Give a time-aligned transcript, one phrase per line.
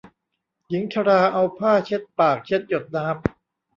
[0.69, 3.17] หญิงชราเอาผ้าเช็ดปากเช็ดหยดน้ำ